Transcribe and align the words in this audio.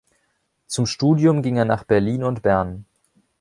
Zum 0.65 0.87
Studium 0.87 1.43
ging 1.43 1.57
er 1.57 1.65
nach 1.65 1.83
Berlin 1.83 2.23
und 2.23 2.41
Bern. 2.41 2.85